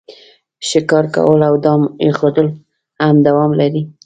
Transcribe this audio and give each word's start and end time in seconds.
ښکار 0.67 1.05
کول 1.15 1.41
او 1.49 1.55
دام 1.65 1.81
ایښودل 2.03 2.47
هم 3.03 3.15
دوام 3.27 3.51
لري 3.59 3.81